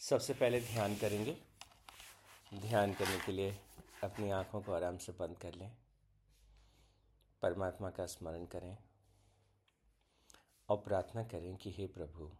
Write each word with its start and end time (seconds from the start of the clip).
सबसे 0.00 0.34
पहले 0.34 0.60
ध्यान 0.60 0.96
करेंगे। 0.96 1.42
ध्यान 2.54 2.94
करने 2.94 3.18
के 3.18 3.32
लिए 3.32 3.60
अपनी 4.04 4.30
आँखों 4.30 4.62
को 4.62 4.72
आराम 4.72 4.98
से 4.98 5.12
बंद 5.12 5.38
कर 5.38 5.54
लें। 5.54 5.76
परमात्मा 7.42 7.90
का 7.90 8.06
स्मरण 8.06 8.46
करें 8.46 8.78
और 10.68 10.76
प्रार्थना 10.76 11.24
करें 11.24 11.56
कि 11.56 11.72
हे 11.72 11.86
प्रभु, 11.86 12.30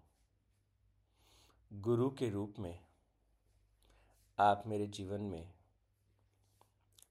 गुरु 1.73 2.11
के 2.11 2.31
रूप 2.31 2.55
में 2.59 2.87
आप 4.39 4.65
मेरे 4.67 4.87
जीवन 4.87 5.21
में 5.21 5.55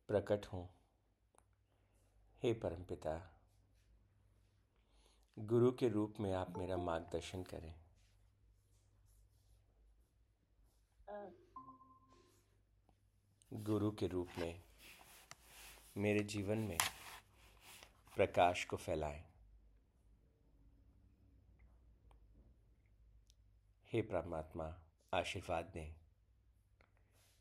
प्रकट 0.08 0.46
हों। 0.46 0.68
हे 2.44 2.54
परमपिता, 2.54 3.34
गुरु 5.40 5.72
के 5.72 5.90
रूप 5.90 6.14
में 6.20 6.34
आप 6.34 6.58
मेरा 6.58 6.78
मार्गदर्शन 6.78 7.44
करें। 7.44 7.89
गुरु 13.54 13.92
के 13.92 14.08
रूप 14.08 14.30
में, 14.40 14.62
मेरे 15.98 16.20
जीवन 16.20 16.58
में 16.58 16.78
प्रकाश 18.16 18.66
को 18.66 18.78
फैलाएँ। 18.78 19.24
हे 23.94 24.02
परमात्मा, 24.02 24.80
आशीर्वाद 25.14 25.66
दें। 25.66 25.96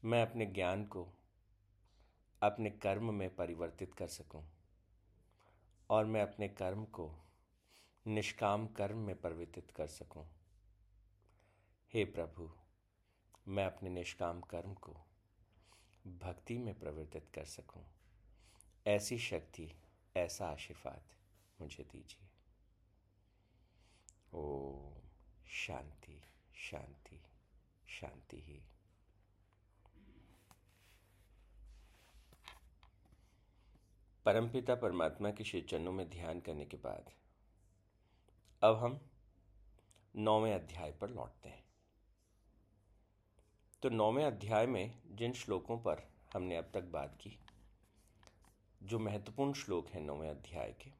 मैं 0.04 0.22
अपने 0.22 0.46
ज्ञान 0.46 0.84
को 0.84 1.08
अपने 2.42 2.70
कर्म 2.70 3.14
में 3.14 3.36
परिवर्तित 3.36 3.94
कर 3.94 4.06
सकूँ 4.06 4.44
और 5.90 6.04
मैं 6.04 6.22
अपने 6.22 6.48
कर्म 6.48 6.84
को 6.84 7.14
निष्काम 8.06 8.66
कर्म 8.66 8.98
में 8.98 9.20
परिवर्तित 9.20 9.70
कर 9.70 9.86
सकूँ। 9.86 10.26
हे 11.94 12.04
प्रभु 12.04 12.50
मैं 13.48 13.66
अपने 13.66 13.90
निष्काम 13.90 14.40
कर्म 14.40 14.74
को 14.74 14.92
भक्ति 16.06 16.58
में 16.58 16.78
प्रवर्तित 16.78 17.28
कर 17.34 17.44
सकूँ। 17.44 17.84
ऐसी 18.86 19.18
शक्ति, 19.18 19.74
ऐसा 20.16 20.48
आशीर्वाद 20.48 21.02
मुझे 21.60 21.84
दीजिए। 21.84 22.28
ओ 24.38 24.78
शांति 25.46 26.22
शांति 26.54 27.22
शांति 27.88 28.40
ही। 28.40 28.62
परमपिता 34.24 34.74
परमात्मा 34.74 35.30
के 35.30 35.44
श्री 35.44 35.62
चरणों 35.62 35.92
में 35.92 36.10
ध्यान 36.10 36.40
करने 36.40 36.64
के 36.64 36.76
बाद 36.76 37.10
अब 38.62 38.76
हम 38.76 39.00
नौवें 40.16 40.54
अध्याय 40.54 40.92
पर 40.92 41.10
लौटते 41.10 41.48
हैं। 41.48 41.67
तो 43.82 43.88
नौवें 43.88 44.24
अध्याय 44.24 44.66
में 44.66 44.98
जिन 45.10 45.32
श्लोकों 45.32 45.78
पर 45.78 46.10
हमने 46.34 46.56
अब 46.56 46.70
तक 46.74 46.82
बात 46.82 47.18
की, 47.20 47.38
जो 48.82 48.98
महत्वपूर्ण 48.98 49.52
श्लोक 49.52 49.88
हैं 49.88 50.00
नौवें 50.00 50.30
अध्याय 50.30 50.74
के, 50.82 50.90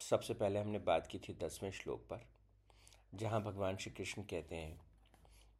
सबसे 0.00 0.34
पहले 0.34 0.60
हमने 0.60 0.78
बात 0.78 1.06
की 1.06 1.18
थी 1.18 1.34
दसवें 1.34 1.70
श्लोक 1.70 2.00
पर, 2.00 2.26
जहाँ 3.14 3.42
भगवान 3.42 3.76
श्री 3.76 3.92
कृष्ण 3.92 4.22
कहते 4.22 4.56
हैं 4.56 4.80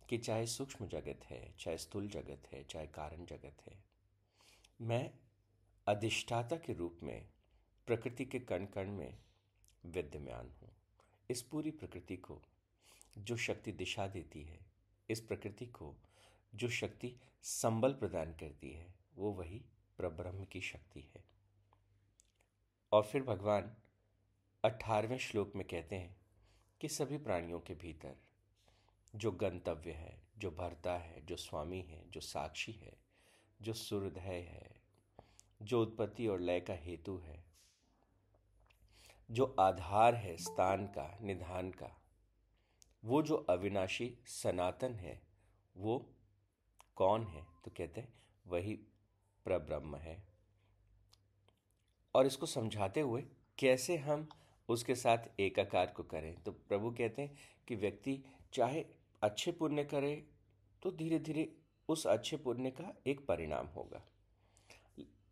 कि 0.09 0.19
चाहे 0.19 0.47
सूक्ष्म 0.47 0.87
जगत 0.87 1.21
है, 1.25 1.55
चाहे 1.59 1.79
स्थूल 1.79 2.09
जगत 2.09 2.49
है, 2.53 2.65
चाहे 2.65 2.87
कारण 2.87 3.25
जगत 3.25 3.63
है, 3.67 3.85
मैं 4.81 5.11
अधिष्ठाता 5.87 6.57
के 6.57 6.73
रूप 6.73 6.99
में, 7.03 7.27
प्रकृति 7.87 8.25
के 8.25 8.39
कण 8.39 8.67
कण 8.67 8.91
में 8.91 9.19
विद्यमान 9.87 10.53
हूँ। 10.63 10.71
इस 11.31 11.43
पूरी 11.43 11.71
प्रकृति 11.71 12.17
को 12.17 12.43
जो 13.19 13.37
शक्ति 13.37 13.73
दिशा 13.73 14.07
देती 14.07 14.43
है 14.43 14.74
इस 15.11 15.21
प्रकृति 15.21 15.67
को 15.67 15.95
जो 16.55 16.69
शक्ति 16.69 17.17
संबल 17.43 17.93
प्रदान 17.93 18.33
करती 18.33 18.73
है, 18.73 18.95
वो 19.17 19.33
वही 19.33 19.65
प्रब्रह्म 19.99 20.45
की 20.45 20.61
शक्ति 20.61 21.01
है। 21.01 21.25
और 22.93 23.03
फिर 23.03 23.23
भगवान 23.23 23.77
अठारहवें 24.65 25.19
श्लोक 25.19 25.53
में 25.57 25.67
कहते 25.67 25.97
हैं 25.97 26.17
कि 26.81 26.89
सभी 26.89 27.19
प्राणियों 27.19 27.61
के 27.61 27.75
भीतर 27.75 28.17
जो 29.17 29.33
गंतव्य 29.33 29.93
है, 29.93 30.23
जो 30.39 30.51
भरता 30.51 30.97
है, 30.99 31.27
जो 31.27 31.37
स्वामी 31.37 31.81
है, 31.81 32.11
जो 32.11 32.21
साक्षी 32.21 32.73
है, 32.73 32.97
जो 33.63 33.73
सूर्यदय 33.73 34.39
है, 34.39 34.81
जो 35.63 35.83
उत्पत्ति 35.83 36.27
और 36.27 36.41
लय 36.41 36.61
का 36.61 36.75
हेतु 36.75 37.17
है, 37.19 37.45
जो 39.31 39.57
आधार 39.61 40.15
है 40.15 40.37
स्थान 40.37 40.87
का, 40.87 41.19
निधान 41.23 41.71
का 41.71 42.04
वो 43.05 43.23
जो 43.23 43.37
अविनाशी 43.37 44.19
सनातन 44.27 44.95
है, 44.95 45.23
वो 45.77 46.07
कौन 46.97 47.25
है? 47.25 47.47
तो 47.65 47.71
कहते 47.77 48.01
हैं, 48.01 48.13
वही 48.47 48.75
प्रब्रह्म 49.45 49.97
है। 49.97 50.23
और 52.15 52.27
इसको 52.27 52.47
समझाते 52.47 53.01
हुए 53.01 53.23
कैसे 53.59 53.97
हम 53.97 54.29
उसके 54.69 54.95
साथ 54.95 55.41
एकाकार 55.41 55.87
को 55.87 56.03
करें? 56.03 56.43
तो 56.43 56.53
प्रभु 56.53 56.91
कहते 56.91 57.23
हैं 57.23 57.37
कि 57.69 57.77
व्यक्ति 57.77 58.25
चाहे 58.53 58.85
अच्छे 59.23 59.53
पुण्य 59.53 59.85
करे 59.85 60.27
तो 60.83 60.91
धीरे 60.91 61.19
धीरे 61.19 61.57
उस 61.89 62.07
अच्छे 62.07 62.37
पुण्य 62.37 62.71
का 62.71 62.95
एक 63.07 63.27
परिणाम 63.27 63.67
होगा। 63.67 64.03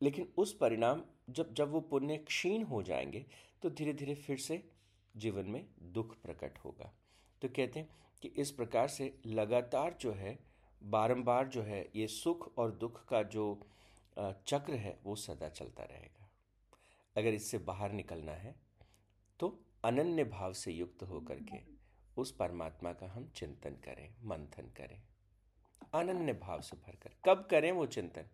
लेकिन 0.03 0.33
उस 0.37 0.57
परिणाम, 0.57 1.03
जब 1.31 1.55
जब 1.55 1.71
वो 1.71 1.81
पुण्य 1.81 2.17
क्षीण 2.17 2.63
हो 2.63 2.83
जाएँगे 2.83 3.27
तो 3.63 3.71
धीरे 3.71 3.93
धीरे 3.93 4.15
फिर 4.15 4.39
से 4.39 4.71
जीवन 5.17 5.47
में 5.47 5.67
दुख 5.83 6.17
प्रकट 6.23 6.59
होगा। 6.59 6.93
तो 7.43 7.49
कहते 7.49 7.81
हैं 7.81 7.89
कि 8.23 8.29
इस 8.37 8.51
प्रकार 8.51 8.89
से 8.89 9.15
लगातार 9.27 9.95
जो 10.01 10.13
है, 10.13 10.39
बारंबार 10.83 11.49
जो 11.49 11.63
है, 11.63 11.87
ये 11.97 12.07
सुख 12.07 12.57
और 12.59 12.71
दुख 12.73 13.05
का 13.09 13.23
जो 13.23 13.45
चक्र 14.19 14.75
है, 14.75 14.99
वो 15.05 15.17
सदा 15.17 15.49
चलता 15.49 15.83
रहेगा। 15.83 16.29
अगर 17.17 17.35
इससे 17.35 17.59
बाहर 17.59 17.93
निकलना 17.93 18.33
है 18.33 18.55
तो 19.41 19.59
अनन्य 19.85 20.25
भाव 20.25 20.53
से 20.53 20.73
युक्त 20.73 21.03
होकर 21.03 21.39
के 21.43 21.61
उस 22.17 22.31
परमात्मा 22.37 22.93
का 22.93 23.07
हम 23.07 23.29
चिंतन 23.37 23.75
करें, 23.85 24.15
मंथन 24.25 24.67
करें। 24.77 25.01
अनन्य 25.95 26.33
भाव 26.35 26.61
से 26.61 26.77
भरकर। 26.77 27.11
कब 27.25 27.47
करें 27.51 27.71
वो 27.73 27.87
चिंतन? 27.87 28.27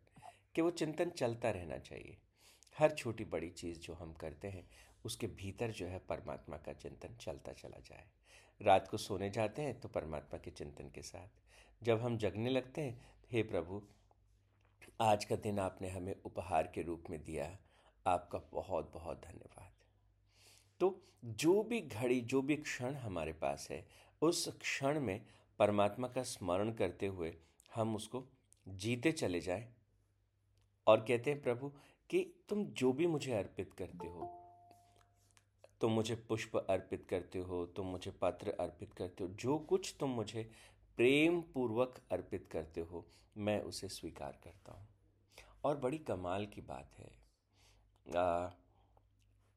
कि 0.54 0.62
वो 0.62 0.70
चिंतन 0.70 1.10
चलता 1.10 1.50
रहना 1.50 1.78
चाहिए। 1.78 2.16
हर 2.78 2.90
छोटी 2.90 3.24
बड़ी 3.24 3.50
चीज़ 3.50 3.78
जो 3.80 3.94
हम 3.94 4.12
करते 4.12 4.48
हैं 4.48 4.68
उसके 5.04 5.26
भीतर 5.26 5.70
जो 5.70 5.86
है 5.86 5.98
परमात्मा 5.98 6.56
का 6.56 6.72
चिंतन 6.72 7.16
चलता 7.16 7.52
चला 7.52 7.80
जाए। 7.80 8.06
रात 8.62 8.88
को 8.88 8.96
सोने 8.96 9.30
जाते 9.30 9.62
हैं 9.62 9.80
तो 9.80 9.88
परमात्मा 9.88 10.38
के 10.38 10.50
चिंतन 10.50 10.90
के 10.90 11.02
साथ। 11.02 11.28
जब 11.82 12.00
हम 12.00 12.16
जगने 12.16 12.50
लगते 12.50 12.80
हैं, 12.80 13.14
हे 13.32 13.42
प्रभु, 13.42 13.82
आज 15.00 15.24
का 15.24 15.36
दिन 15.36 15.58
आपने 15.58 15.88
हमें 15.88 16.22
उपहार 16.24 16.66
के 16.66 16.82
रूप 16.82 17.04
में 17.10 17.24
दिया। 17.24 17.58
आपका 18.06 18.38
बहुत 18.38 18.92
बहुत 18.92 19.24
धन्यवाद। 19.24 19.72
तो 20.80 21.02
जो 21.24 21.62
भी 21.62 21.80
घड़ी, 21.80 22.20
जो 22.20 22.42
भी 22.42 22.56
क्षण 22.56 22.94
हमारे 22.94 23.32
पास 23.32 23.68
है, 23.70 23.88
उस 24.22 24.48
क्षण 24.48 25.00
में 25.00 25.26
परमात्मा 25.58 26.08
का 26.08 26.22
स्मरण 26.22 26.72
करते 26.72 27.06
हुए 27.06 27.36
हम 27.74 27.96
उसको 27.96 28.26
जीते 28.68 29.12
चले 29.12 29.40
जाएँ। 29.40 29.74
और 30.86 31.00
कहते 31.00 31.30
हैं, 31.30 31.42
प्रभु, 31.42 31.72
कि 32.10 32.44
तुम 32.48 32.64
जो 32.64 32.92
भी 32.92 33.06
मुझे 33.06 33.32
अर्पित 33.32 33.74
करते 33.74 34.06
हो 34.06 34.37
तुम 35.80 35.92
मुझे 35.92 36.14
पुष्प 36.14 36.56
अर्पित 36.56 37.06
करते 37.10 37.38
हो 37.38 37.66
तुम 37.66 37.86
मुझे 37.86 38.10
पत्र 38.10 38.50
अर्पित 38.50 38.92
करते 38.92 39.24
हो 39.24 39.30
जो 39.30 39.58
कुछ 39.58 39.94
तुम 40.00 40.10
मुझे 40.10 40.50
प्रेम 40.96 41.40
पूर्वक 41.40 41.98
अर्पित 42.12 42.48
करते 42.52 42.80
हो 42.80 43.06
मैं 43.36 43.60
उसे 43.60 43.88
स्वीकार 43.88 44.40
करता 44.44 44.72
हूँ। 44.72 44.88
और 45.64 45.76
बड़ी 45.76 45.98
कमाल 45.98 46.46
की 46.46 46.60
बात 46.60 46.90
है। 46.98 47.10
आ, 48.16 48.50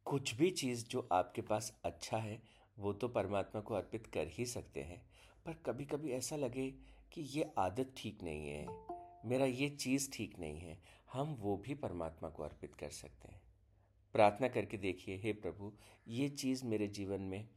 कुछ 0.06 0.36
भी 0.36 0.52
चीज़ 0.52 0.86
जो 0.88 1.10
आपके 1.12 1.42
पास 1.42 1.80
अच्छा 1.84 2.18
है 2.18 2.42
वो 2.80 2.94
तो 2.94 3.08
परमात्मा 3.08 3.62
को 3.62 3.74
अर्पित 3.74 4.08
कर 4.08 4.28
ही 4.28 4.46
सकते 4.46 4.84
हैं 4.84 5.02
पर 5.46 5.54
कभी 5.54 5.86
कभी 5.86 6.12
ऐसा 6.12 6.36
लगे 6.36 6.72
कि 7.12 7.22
ये 7.22 7.52
आदत 7.58 7.94
ठीक 7.98 8.24
नहीं 8.24 8.50
है 8.50 8.68
मेरा 9.26 9.46
ये 9.46 9.70
चीज़ 9.70 10.12
ठीक 10.12 10.40
नहीं 10.40 10.60
है 10.60 10.82
हम 11.14 11.36
वो 11.40 11.58
भी 11.58 11.76
परमात्मा 11.76 12.30
को 12.30 12.44
अर्पित 12.44 12.76
कर 12.76 12.90
सकते 12.90 13.28
हैं। 13.28 13.41
प्रार्थना 14.16 14.48
करके 14.48 14.78
देखिए, 14.78 15.18
हे 15.18 15.34
प्रभु, 15.34 15.72
ये 16.08 16.30
चीज़ 16.30 16.66
मेरे 16.66 16.88
जीवन 16.90 17.22
में 17.22 17.48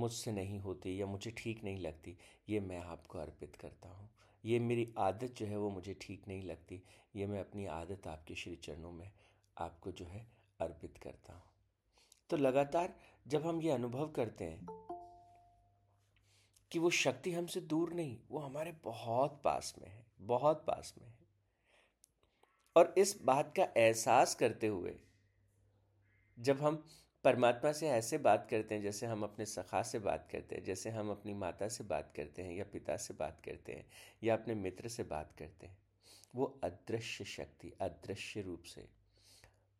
मुझसे 0.00 0.32
नहीं 0.32 0.58
होती 0.60 1.00
या 1.00 1.06
मुझे 1.06 1.30
ठीक 1.36 1.62
नहीं 1.64 1.78
लगती, 1.80 2.16
ये 2.48 2.60
मैं 2.60 2.78
आपको 2.80 3.18
अर्पित 3.18 3.56
करता 3.56 3.88
हूँ। 3.88 4.08
ये 4.44 4.58
मेरी 4.60 4.88
आदत 4.98 5.34
जो 5.38 5.46
है 5.46 5.58
वो 5.58 5.70
मुझे 5.70 5.94
ठीक 6.00 6.28
नहीं 6.28 6.42
लगती, 6.42 6.82
ये 7.16 7.26
मैं 7.26 7.40
अपनी 7.40 7.66
आदत 7.66 8.06
आपके 8.06 8.34
श्री 8.34 8.54
चरणों 8.56 8.92
में 8.92 9.10
आपको 9.56 9.90
जो 9.92 10.04
है 10.04 10.26
अर्पित 10.60 10.98
करता 11.02 11.32
हूँ। 11.32 11.42
तो 12.30 12.36
लगातार 12.36 12.94
जब 13.26 13.46
हम 13.46 13.60
ये 13.62 13.70
अनुभव 13.70 14.08
करते 14.08 14.44
हैं 14.44 14.66
कि 16.70 16.78
वो 16.78 16.90
शक्ति 16.90 17.32
हमसे 17.32 17.60
दूर 17.62 17.92
नहीं, 17.92 18.16
वो 18.30 18.38
हमारे 18.38 18.72
बहुत 18.84 19.40
पास 19.44 19.74
में 19.78 19.88
है, 19.88 20.04
बहुत 20.20 20.64
पास 20.66 20.94
में 20.98 21.06
है। 21.06 21.14
और 22.76 22.94
इस 22.98 23.18
बात 23.24 23.52
का 23.56 23.66
एहसास 23.76 24.34
करते 24.34 24.66
हुए 24.66 24.94
जब 26.38 26.60
हम 26.60 26.86
परमात्मा 27.24 27.72
से 27.72 27.88
ऐसे 27.88 28.18
बात 28.18 28.46
करते 28.50 28.74
हैं, 28.74 28.82
जैसे 28.82 29.06
हम 29.06 29.22
अपने 29.22 29.46
सखा 29.46 29.82
से 29.82 29.98
बात 29.98 30.28
करते 30.32 30.54
हैं, 30.54 30.64
जैसे 30.64 30.90
हम 30.90 31.10
अपनी 31.10 31.34
माता 31.34 31.68
से 31.68 31.84
बात 31.84 32.12
करते 32.16 32.42
हैं 32.42 32.54
या 32.54 32.64
पिता 32.64 32.96
से 32.96 33.14
बात 33.14 33.42
करते 33.44 33.72
हैं 33.72 33.86
या 34.22 34.34
अपने 34.34 34.54
मित्र 34.54 34.88
से 34.88 35.02
बात 35.02 35.32
करते 35.38 35.66
हैं, 35.66 35.78
वो 36.34 36.60
अदृश्य 36.64 37.24
शक्ति, 37.24 37.72
अदृश्य 37.80 38.40
रूप 38.42 38.62
से, 38.62 38.88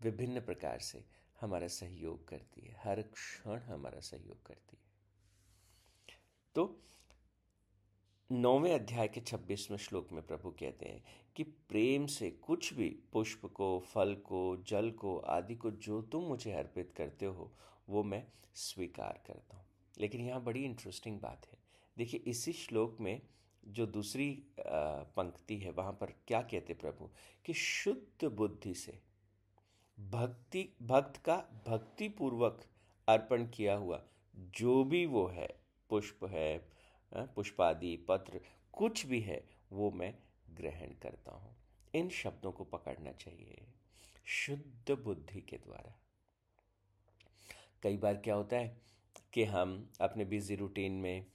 विभिन्न 0.02 0.40
प्रकार 0.40 0.78
से 0.78 1.04
हमारा 1.40 1.68
सहयोग 1.68 2.28
करती 2.28 2.60
है। 2.60 2.76
हर 2.78 3.02
क्षण 3.02 3.58
हमारा 3.58 4.00
सहयोग 4.00 4.46
करती 4.46 4.76
है। 4.76 4.82
तो 6.54 6.82
नौवें 8.32 8.74
अध्याय 8.74 9.08
के 9.08 9.20
छब्बीसवें 9.20 9.78
श्लोक 9.78 10.12
में 10.12 10.26
प्रभु 10.26 10.50
कहते 10.50 10.86
हैं 10.86 11.04
कि 11.36 11.42
प्रेम 11.42 12.06
से 12.06 12.30
कुछ 12.30 12.74
भी 12.74 12.98
पुष्प 13.12 13.46
को, 13.46 13.78
फल 13.78 14.14
को, 14.14 14.56
जल 14.56 14.90
को, 14.90 15.18
आदि 15.18 15.54
को 15.54 15.70
जो 15.70 16.02
तुम 16.02 16.24
मुझे 16.24 16.52
अर्पित 16.52 16.92
करते 16.96 17.26
हो, 17.26 17.52
वो 17.88 18.02
मैं 18.02 18.26
स्वीकार 18.54 19.22
करता 19.26 19.56
हूँ। 19.56 19.64
लेकिन 19.98 20.20
यहाँ 20.20 20.42
बड़ी 20.44 20.64
इंटरेस्टिंग 20.64 21.20
बात 21.20 21.46
है। 21.52 21.58
देखिए, 21.98 22.20
इसी 22.20 22.52
श्लोक 22.52 23.00
में 23.00 23.22
जो 23.68 23.86
दूसरी 23.86 24.42
पंक्ति 24.60 25.58
है, 25.58 25.70
वहाँ 25.70 25.92
पर 25.92 26.06
क्या 26.06 26.42
कहते 26.42 26.74
प्रभु? 26.74 27.10
कि 27.44 27.54
शुद्ध 27.54 28.24
बुद्धि 28.24 28.74
से 28.74 28.98
भक्ति, 30.00 30.76
भक्त 30.82 31.16
का 31.16 31.64
भक्ति 31.68 32.08
पूर्वक 32.08 32.64
अर्पण 33.08 33.46
किया 33.46 33.74
हुआ 33.74 34.04
जो 34.36 34.84
भी 34.84 35.06
वो 35.06 35.26
है, 35.26 35.60
पुष्प 35.90 36.24
है 36.24 36.75
पुष्पादि 37.12 37.96
पत्र 38.08 38.40
कुछ 38.74 39.04
भी 39.06 39.20
है, 39.20 39.42
वो 39.72 39.90
मैं 39.90 40.12
ग्रहण 40.52 40.92
करता 41.02 41.32
हूँ। 41.32 41.54
इन 41.94 42.08
शब्दों 42.12 42.52
को 42.52 42.64
पकड़ना 42.66 43.12
चाहिए, 43.14 43.62
शुद्ध 44.26 44.92
बुद्धि 44.94 45.40
के 45.40 45.56
द्वारा। 45.56 45.94
कई 47.82 47.96
बार 47.96 48.16
क्या 48.16 48.34
होता 48.34 48.56
है 48.56 48.76
कि 49.32 49.44
हम 49.44 49.88
अपने 50.00 50.24
बिज़ी 50.24 50.54
रूटीन 50.56 50.92
में 50.92 51.26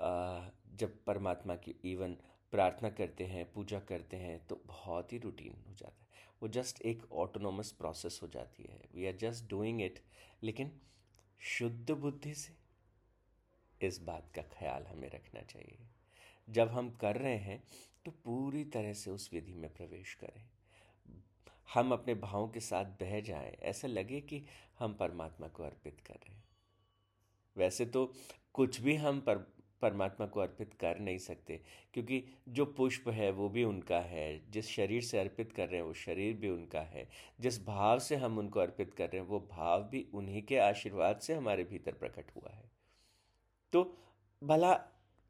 जब 0.00 1.02
परमात्मा 1.06 1.54
की 1.56 1.74
इवन 1.84 2.16
प्रार्थना 2.52 2.90
करते 2.90 3.24
हैं, 3.24 3.44
पूजा 3.52 3.80
करते 3.80 4.16
हैं 4.16 4.38
तो 4.46 4.60
बहुत 4.66 5.12
ही 5.12 5.18
रूटीन 5.18 5.54
हो 5.66 5.74
जाता 5.74 5.94
है। 5.94 6.08
वो 6.42 6.48
जस्ट 6.50 6.80
एक 6.82 7.02
ऑटोनोमस 7.14 7.70
प्रोसेस 7.72 8.18
हो 8.22 8.28
जाती 8.28 8.62
है। 8.62 8.80
We 8.94 9.06
are 9.06 9.16
just 9.20 9.48
doing 9.50 9.82
it 9.82 9.98
लेकिन 10.42 10.72
शुद्ध 11.40 11.90
बुद्धि 11.90 12.34
से 12.34 12.52
इस 13.86 14.00
बात 14.02 14.30
का 14.34 14.42
ख्याल 14.42 14.86
हमें 14.86 15.08
रखना 15.10 15.40
चाहिए। 15.42 15.78
जब 16.48 16.68
हम 16.68 16.90
कर 16.90 17.16
रहे 17.16 17.36
हैं 17.36 17.62
तो 18.04 18.10
पूरी 18.10 18.64
तरह 18.64 18.92
से 18.92 19.10
उस 19.10 19.30
विधि 19.32 19.54
में 19.54 19.74
प्रवेश 19.74 20.14
करें। 20.14 20.42
हम 21.74 21.92
अपने 21.92 22.14
भावों 22.14 22.48
के 22.48 22.60
साथ 22.60 22.84
बह 22.84 23.20
जाएँ, 23.20 23.52
ऐसा 23.52 23.88
लगे 23.88 24.20
कि 24.20 24.44
हम 24.78 24.94
परमात्मा 24.94 25.48
को 25.48 25.62
अर्पित 25.62 26.00
कर 26.00 26.14
रहे 26.14 26.34
हैं। 26.34 26.44
वैसे 27.56 27.86
तो 27.86 28.12
कुछ 28.54 28.80
भी 28.80 28.96
हम 28.96 29.20
पर, 29.20 29.36
परमात्मा 29.82 30.26
को 30.26 30.40
अर्पित 30.40 30.74
कर 30.74 30.98
नहीं 30.98 31.18
सकते, 31.18 31.60
क्योंकि 31.94 32.24
जो 32.48 32.64
पुष्प 32.66 33.08
है, 33.08 33.30
वो 33.30 33.48
भी 33.48 33.64
उनका 33.64 34.00
है। 34.00 34.50
जिस 34.50 34.68
शरीर 34.68 35.02
से 35.02 35.18
अर्पित 35.18 35.52
कर 35.52 35.68
रहे 35.68 35.76
हैं, 35.76 35.86
वो 35.86 35.94
शरीर 35.94 36.36
भी 36.36 36.48
उनका 36.48 36.80
है। 36.80 37.08
जिस 37.40 37.64
भाव 37.66 37.98
से 37.98 38.16
हम 38.16 38.38
उनको 38.38 38.60
अर्पित 38.60 38.94
कर 38.94 39.10
रहे 39.10 39.20
हैं, 39.20 39.28
वो 39.28 39.40
भाव 39.40 39.82
भी 39.82 40.06
उन्हीं 40.14 40.42
के 40.42 40.56
आशीर्वाद 40.56 41.20
से 41.20 41.34
हमारे 41.34 41.64
भीतर 41.64 41.92
प्रकट 41.92 42.30
हुआ 42.36 42.50
है। 42.52 42.69
तो 43.72 43.82
भला 44.42 44.74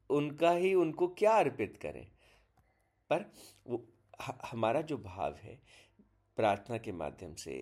उनका 0.09 0.51
ही 0.51 0.73
उनको 0.73 1.07
क्या 1.17 1.33
अर्पित 1.33 1.77
करें? 1.81 2.05
पर 3.09 3.25
वो 3.67 3.85
हमारा 4.43 4.81
जो 4.81 4.97
भाव 4.97 5.35
है, 5.35 5.59
प्रार्थना 6.37 6.77
के 6.77 6.91
माध्यम 6.91 7.33
से 7.35 7.53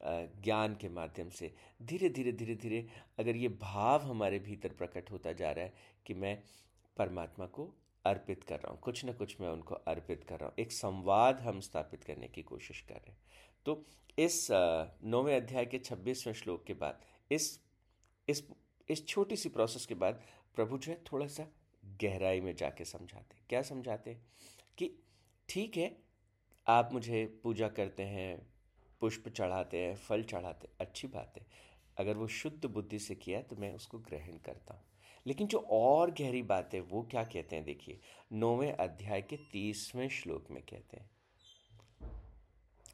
ज्ञान 0.00 0.74
के 0.74 0.88
माध्यम 0.88 1.28
से, 1.30 1.52
धीरे 1.82 2.08
धीरे 2.08 2.32
धीरे 2.32 2.54
धीरे 2.54 2.86
अगर 3.18 3.36
ये 3.36 3.48
भाव 3.48 4.02
हमारे 4.02 4.38
भीतर 4.38 4.72
प्रकट 4.78 5.10
होता 5.10 5.32
जा 5.32 5.50
रहा 5.50 5.64
है 5.64 5.72
कि 6.06 6.14
मैं 6.14 6.38
परमात्मा 6.96 7.46
को 7.46 7.72
अर्पित 8.04 8.44
कर 8.44 8.56
रहा 8.56 8.72
हूँ, 8.72 8.80
कुछ 8.80 9.04
ना 9.04 9.12
कुछ 9.12 9.40
मैं 9.40 9.48
उनको 9.48 9.74
अर्पित 9.74 10.24
कर 10.24 10.38
रहा 10.38 10.46
हूँ, 10.46 10.54
एक 10.58 10.72
संवाद 10.72 11.40
हम 11.40 11.60
स्थापित 11.60 12.04
करने 12.04 12.28
की 12.28 12.42
कोशिश 12.42 12.80
कर 12.80 12.94
रहे 12.94 13.10
हैं। 13.10 13.18
तो 13.66 13.84
इस 14.18 14.46
नौवें 14.50 15.34
अध्याय 15.36 15.66
के 15.66 15.78
छब्बीसवें 15.78 16.34
श्लोक 16.34 16.64
के 16.66 16.74
बाद 16.74 17.00
इस 17.30 17.58
इस 18.28 18.46
इस 18.88 19.06
छोटी 19.06 19.36
सी 19.36 19.48
प्रोसेस 19.48 19.86
के 19.86 19.94
बाद 19.94 20.22
प्रभु 20.56 20.78
जो 20.78 20.92
है 20.92 20.98
थोड़ा 21.12 21.26
सा 21.26 21.46
गहराई 22.02 22.40
में 22.40 22.54
जाके 22.56 22.84
समझाते 22.84 23.36
क्या 23.48 23.62
समझाते 23.62 24.16
कि 24.78 24.90
ठीक 25.48 25.76
है, 25.76 25.96
आप 26.66 26.92
मुझे 26.92 27.24
पूजा 27.42 27.68
करते 27.68 28.02
हैं, 28.02 28.46
पुष्प 29.00 29.28
चढ़ाते 29.28 29.78
हैं, 29.78 29.94
फल 29.96 30.22
चढ़ाते 30.22 30.68
अच्छी 30.80 31.08
बात 31.08 31.34
है। 31.38 31.46
अगर 31.96 32.16
वो 32.16 32.26
शुद्ध 32.28 32.66
बुद्धि 32.66 32.98
से 32.98 33.14
किया 33.14 33.42
तो 33.42 33.56
मैं 33.56 33.72
उसको 33.74 33.98
ग्रहण 33.98 34.38
करता 34.38 34.74
हूँ। 34.74 34.84
लेकिन 35.26 35.46
जो 35.46 35.58
और 35.58 36.10
गहरी 36.10 36.42
बात 36.42 36.74
है, 36.74 36.80
वो 36.80 37.02
क्या 37.02 37.22
कहते 37.24 37.56
हैं 37.56 37.64
देखिए? 37.64 38.00
नौवें 38.32 38.72
अध्याय 38.72 39.22
के 39.22 39.36
तीसवें 39.52 40.08
श्लोक 40.08 40.50
में 40.50 40.62
कहते 40.62 40.96
हैं। 40.96 41.10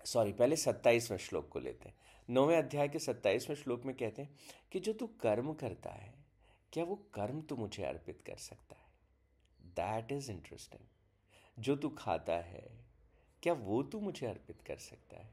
सॉरी 0.04 0.32
पहले 0.32 0.56
सत्ताईसवें 0.56 1.18
श्लोक 1.18 1.48
को 1.48 1.58
लेते 1.58 1.88
हैं। 1.88 1.94
नौवें 2.30 2.56
अध्याय 2.56 2.88
के 2.88 2.98
सत्ताईसवें 2.98 3.56
श्लोक 3.56 3.84
में 3.84 3.96
कहते 3.96 4.22
हैं 4.22 4.38
कि 4.72 4.80
जो 4.80 4.92
तू 4.92 5.06
कर्म 5.06 5.54
करता 5.54 5.90
है, 5.90 6.14
क्या 6.72 6.84
वो 6.84 6.96
कर्म 6.96 7.42
तू 7.42 7.56
मुझे 7.56 7.84
अर्पित 7.84 8.22
कर 8.26 8.36
सकता 8.36 8.76
है? 8.76 8.86
दैट 9.62 10.12
इज़ 10.12 10.30
इंटरेस्टिंग 10.30 10.86
जो 11.62 11.76
तू 11.76 11.88
खाता 11.88 12.32
है, 12.32 12.84
क्या 13.42 13.52
वो 13.52 13.82
तू 13.82 14.00
मुझे 14.00 14.26
अर्पित 14.26 14.62
कर 14.62 14.76
सकता 14.76 15.16
है? 15.16 15.30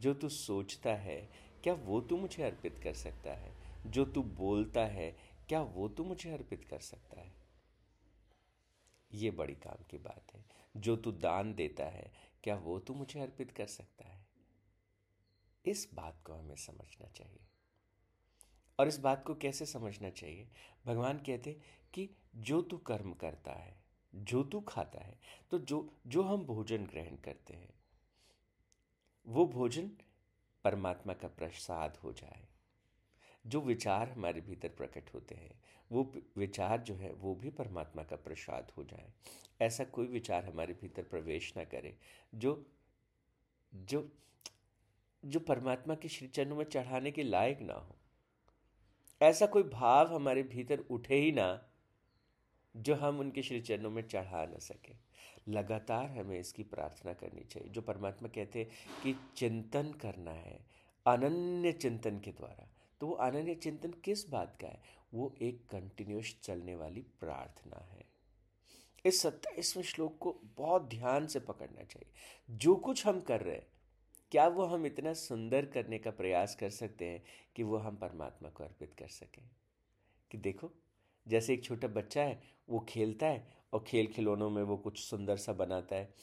जो 0.00 0.14
तू 0.14 0.28
सोचता 0.28 0.94
है, 0.94 1.32
क्या 1.64 1.74
वो 1.74 2.00
तू 2.00 2.16
मुझे 2.16 2.42
अर्पित 2.42 2.78
कर 2.78 2.94
सकता 2.94 3.34
है? 3.34 3.52
जो 3.86 4.04
तू 4.04 4.22
बोलता 4.22 4.84
है, 4.84 5.16
क्या 5.48 5.62
वो 5.62 5.88
तू 5.88 6.04
मुझे 6.04 6.30
अर्पित 6.30 6.64
कर 6.64 6.78
सकता 6.78 7.20
है? 7.20 7.32
ये 9.12 9.30
बड़ी 9.30 9.54
काम 9.54 9.84
की 9.90 9.98
बात 9.98 10.34
है। 10.34 10.44
जो 10.76 10.96
तू 10.96 11.12
दान 11.12 11.54
देता 11.54 11.84
है, 11.84 12.12
क्या 12.44 12.56
वो 12.56 12.78
तू 12.78 12.94
मुझे 12.94 13.20
अर्पित 13.20 13.50
कर 13.50 13.66
सकता 13.66 14.08
है? 14.08 14.21
इस 15.64 15.88
बात 15.94 16.20
को 16.24 16.32
हमें 16.32 16.56
समझना 16.56 17.08
चाहिए। 17.08 17.40
और 18.78 18.88
इस 18.88 18.98
बात 18.98 19.24
को 19.26 19.34
कैसे 19.34 19.66
समझना 19.66 20.10
चाहिए? 20.10 20.48
भगवान 20.86 21.18
कहते 21.18 21.52
कि 21.94 22.08
जो 22.36 22.60
तू 22.62 22.78
कर्म 22.78 23.12
करता 23.12 23.52
है, 23.52 23.76
जो 24.14 24.42
तू 24.42 24.60
खाता 24.60 25.00
है 25.00 25.18
तो 25.50 25.58
जो 25.58 25.96
जो 26.06 26.22
हम 26.22 26.44
भोजन 26.44 26.86
ग्रहण 26.86 27.16
करते 27.16 27.54
हैं, 27.54 27.74
वो 29.26 29.46
भोजन 29.46 29.90
परमात्मा 30.64 31.14
का 31.14 31.28
प्रसाद 31.28 31.96
हो 31.96 32.12
जाए। 32.12 32.46
जो 33.46 33.60
विचार 33.60 34.10
हमारे 34.10 34.40
भीतर 34.40 34.68
प्रकट 34.68 35.14
होते 35.14 35.34
हैं, 35.34 35.60
वो 35.92 36.12
विचार 36.36 36.80
जो 36.80 36.94
है, 36.94 37.12
वो 37.12 37.34
भी 37.34 37.50
परमात्मा 37.50 38.02
का 38.02 38.16
प्रसाद 38.16 38.70
हो 38.76 38.84
जाए। 38.84 39.12
ऐसा 39.60 39.84
कोई 39.84 40.06
विचार 40.06 40.44
हमारे 40.44 40.74
भीतर 40.74 41.02
प्रवेश 41.02 41.56
ना 41.56 41.64
करे, 41.64 41.96
जो 42.34 42.66
जो 43.74 44.08
जो 45.24 45.40
परमात्मा 45.40 45.94
के 45.94 46.08
श्री 46.08 46.28
चरणों 46.28 46.56
में 46.56 46.64
चढ़ाने 46.64 47.10
के 47.10 47.22
लायक 47.22 47.60
ना 47.60 47.74
हो। 47.74 47.96
ऐसा 49.22 49.46
कोई 49.46 49.62
भाव 49.62 50.14
हमारे 50.14 50.42
भीतर 50.42 50.78
उठे 50.78 51.16
ही 51.16 51.32
ना, 51.32 51.68
जो 52.76 52.94
हम 52.94 53.20
उनके 53.20 53.42
श्री 53.42 53.60
चरणों 53.60 53.90
में 53.90 54.08
चढ़ा 54.08 54.46
ना 54.46 54.58
सके। 54.58 55.12
लगातार 55.48 56.10
हमें 56.10 56.40
इसकी 56.40 56.62
प्रार्थना 56.62 57.12
करनी 57.12 57.44
चाहिए। 57.44 57.68
जो 57.68 57.80
परमात्मा 57.80 58.28
कहते 58.28 58.58
हैं 58.58 58.70
कि 59.02 59.20
चिंतन 59.36 59.92
करना 59.92 60.30
है, 60.30 60.66
अनन्य 61.06 61.72
चिंतन 61.72 62.20
के 62.20 62.32
द्वारा। 62.32 62.68
तो 63.00 63.06
वो 63.06 63.12
अनन्य 63.12 63.54
चिंतन 63.54 63.90
किस 63.90 64.30
बात 64.30 64.58
का 64.60 64.68
है? 64.68 64.82
वो 65.14 65.34
एक 65.42 65.66
कंटिन्यूस 65.70 66.38
चलने 66.42 66.76
वाली 66.76 67.00
प्रार्थना 67.00 67.76
है। 67.76 68.04
इस 69.04 69.22
सत्ताईसवें 69.22 69.84
श्लोक 69.84 70.18
को 70.18 70.40
बहुत 70.44 70.82
ध्यान 70.82 71.26
से 71.26 71.40
पकड़ना 71.40 71.82
चाहिए। 71.84 72.12
जो 72.50 72.76
कुछ 72.76 73.06
हम 73.06 73.20
कर 73.20 73.40
रहे 73.40 73.56
हैं 73.56 73.71
क्या 74.32 74.48
वो 74.48 74.64
हम 74.64 74.86
इतना 74.86 75.12
सुंदर 75.12 75.66
करने 75.66 75.98
का 75.98 76.10
प्रयास 76.10 76.54
कर 76.54 76.70
सकते 76.70 77.04
हैं 77.04 77.22
कि 77.56 77.62
वो 77.62 77.76
हम 77.76 77.96
परमात्मा 77.96 78.48
को 78.48 78.64
अर्पित 78.64 78.94
कर 78.98 79.08
सकें? 79.08 79.42
कि 80.30 80.38
देखो 80.38 80.70
जैसे 81.28 81.54
एक 81.54 81.64
छोटा 81.64 81.88
बच्चा 81.88 82.22
है 82.22 82.42
वो 82.68 82.80
खेलता 82.88 83.26
है 83.26 83.46
और 83.72 83.84
खेल 83.86 84.06
खिलौनों 84.06 84.50
में 84.50 84.62
वो 84.62 84.76
कुछ 84.76 84.98
सुंदर 84.98 85.36
सा 85.36 85.52
बनाता 85.52 85.96
है 85.96 86.14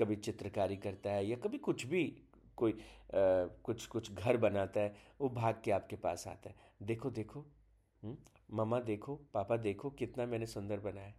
कभी 0.00 0.16
चित्रकारी 0.16 0.76
करता 0.76 1.10
है 1.10 1.26
या 1.26 1.36
कभी 1.36 1.58
कुछ 1.58 1.86
भी 1.86 2.04
कोई 2.56 2.72
आ, 2.72 2.76
कुछ 3.64 3.86
कुछ 3.86 4.12
घर 4.12 4.36
बनाता 4.36 4.80
है 4.80 4.96
वो 5.20 5.28
भाग 5.28 5.62
के 5.64 5.70
आपके 5.70 5.96
पास 5.96 6.26
आता 6.28 6.50
है। 6.50 6.56
देखो 6.82 7.10
देखो 7.10 7.40
हम्म, 8.02 8.16
मम्मा 8.52 8.80
देखो 8.80 9.16
पापा 9.34 9.56
देखो 9.56 9.90
कितना 9.90 10.26
मैंने 10.26 10.46
सुंदर 10.46 10.80
बनाया 10.80 11.14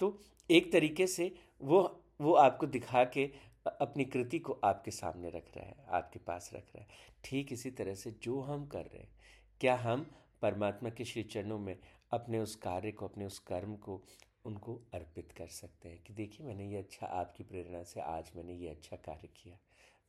तो 0.00 0.20
एक 0.50 0.72
तरीके 0.72 1.06
से 1.06 1.34
वो 1.60 2.02
वो 2.20 2.32
आपको 2.32 2.66
दिखा 2.66 3.04
के 3.04 3.30
अपनी 3.70 4.04
कृति 4.04 4.38
को 4.38 4.52
आपके 4.52 4.90
सामने 4.90 5.30
रख 5.30 5.56
रहा 5.56 5.66
है, 5.66 5.76
आपके 5.88 6.18
पास 6.18 6.50
रख 6.54 6.76
रहा 6.76 6.82
है। 6.82 6.88
ठीक 7.24 7.52
इसी 7.52 7.70
तरह 7.70 7.94
से 7.94 8.10
जो 8.10 8.40
हम 8.40 8.66
कर 8.66 8.86
रहे 8.86 9.02
हैं, 9.02 9.12
क्या 9.60 9.76
हम 9.76 10.10
परमात्मा 10.42 10.90
के 10.90 11.04
श्री 11.04 11.22
चरणों 11.22 11.58
में 11.58 11.78
अपने 12.12 12.38
उस 12.38 12.56
कार्य 12.56 12.92
को, 12.92 13.08
अपने 13.08 13.24
उस 13.24 13.38
कर्म 13.38 13.76
को, 13.76 14.02
उनको 14.44 14.74
अर्पित 14.94 15.32
कर 15.32 15.46
सकते 15.46 15.88
हैं? 15.88 16.02
कि 16.02 16.12
देखिए, 16.12 16.46
मैंने 16.46 16.70
ये 16.70 16.76
अच्छा 16.76 17.06
आपकी 17.06 17.44
प्रेरणा 17.44 17.82
से 17.82 18.00
आज 18.00 18.32
मैंने 18.36 18.54
ये 18.54 18.68
अच्छा 18.68 18.96
कार्य 18.96 19.28
किया, 19.28 19.58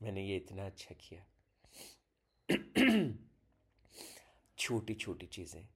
मैंने 0.01 0.25
ये 0.25 0.37
इतना 0.37 0.65
अच्छा 0.65 0.95
किया। 0.99 1.25
छोटी 4.57 4.93
छोटी 4.93 5.25
चीज़ें। 5.25 5.67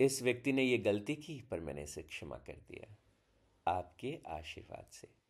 इस 0.00 0.22
व्यक्ति 0.22 0.52
ने 0.52 0.62
ये 0.62 0.78
गलती 0.78 1.16
की, 1.16 1.40
पर 1.50 1.60
मैंने 1.60 1.82
इसे 1.82 2.02
क्षमा 2.02 2.36
कर 2.36 2.52
दिया। 2.52 2.96
आपके 3.66 4.18
आशीर्वाद 4.26 4.86
से। 4.92 5.21